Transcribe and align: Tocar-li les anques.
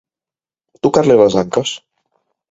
Tocar-li 0.87 1.17
les 1.19 1.35
anques. 1.41 1.75